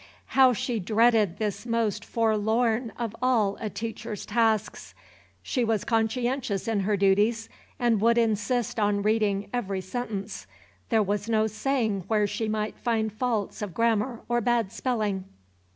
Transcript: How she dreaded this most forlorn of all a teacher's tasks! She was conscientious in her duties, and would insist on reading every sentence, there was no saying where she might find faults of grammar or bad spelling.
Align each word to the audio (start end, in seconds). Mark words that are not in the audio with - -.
How 0.33 0.51
she 0.51 0.79
dreaded 0.79 1.37
this 1.37 1.63
most 1.63 2.03
forlorn 2.03 2.91
of 2.97 3.15
all 3.21 3.55
a 3.61 3.69
teacher's 3.69 4.25
tasks! 4.25 4.95
She 5.43 5.63
was 5.63 5.83
conscientious 5.83 6.67
in 6.67 6.79
her 6.79 6.97
duties, 6.97 7.49
and 7.77 8.01
would 8.01 8.17
insist 8.17 8.79
on 8.79 9.03
reading 9.03 9.47
every 9.53 9.81
sentence, 9.81 10.47
there 10.89 11.03
was 11.03 11.29
no 11.29 11.45
saying 11.45 12.05
where 12.07 12.25
she 12.25 12.47
might 12.49 12.79
find 12.79 13.13
faults 13.13 13.61
of 13.61 13.75
grammar 13.75 14.21
or 14.27 14.41
bad 14.41 14.71
spelling. 14.71 15.25